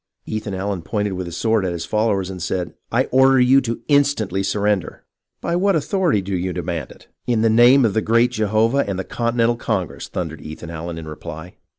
Ethan 0.25 0.55
Allen 0.55 0.81
pointed 0.81 1.13
with 1.13 1.27
his 1.27 1.37
sword 1.37 1.63
at 1.63 1.73
his 1.73 1.85
followers 1.85 2.31
and 2.31 2.41
said," 2.41 2.73
I 2.91 3.03
order 3.11 3.39
you 3.39 3.61
instantly 3.87 4.39
to 4.41 4.49
surrender!"" 4.49 5.03
By 5.41 5.55
what 5.55 5.75
authority 5.75 6.23
do 6.23 6.33
yoii 6.35 6.55
demand 6.55 6.89
it 6.89 7.07
.''""In 7.27 7.43
the 7.43 7.51
name 7.51 7.85
of 7.85 7.93
the 7.93 8.01
Great 8.01 8.31
Jehovah, 8.31 8.83
and 8.87 8.97
the 8.97 9.03
Continental 9.03 9.57
Congress!" 9.57 10.07
thundered 10.11 10.41
Ethan 10.41 10.71
Allen 10.71 10.97
in 10.97 11.07
reply. 11.07 11.53